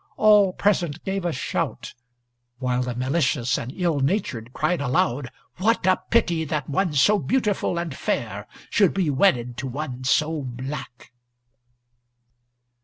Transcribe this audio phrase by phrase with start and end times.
[0.17, 1.93] All present gave a shout;
[2.57, 7.77] while the malicious and ill natured cried aloud, "What a pity that one so beautiful
[7.77, 11.11] and fair should be wedded to one so black!"